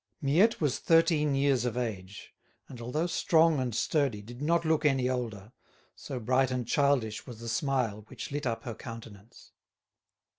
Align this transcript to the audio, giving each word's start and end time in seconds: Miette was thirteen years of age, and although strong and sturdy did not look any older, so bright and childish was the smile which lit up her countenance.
Miette 0.19 0.59
was 0.59 0.79
thirteen 0.79 1.35
years 1.35 1.63
of 1.63 1.77
age, 1.77 2.33
and 2.67 2.81
although 2.81 3.05
strong 3.05 3.59
and 3.59 3.75
sturdy 3.75 4.23
did 4.23 4.41
not 4.41 4.65
look 4.65 4.83
any 4.83 5.07
older, 5.07 5.51
so 5.95 6.19
bright 6.19 6.49
and 6.49 6.67
childish 6.67 7.27
was 7.27 7.39
the 7.39 7.47
smile 7.47 8.01
which 8.07 8.31
lit 8.31 8.47
up 8.47 8.63
her 8.63 8.73
countenance. 8.73 9.51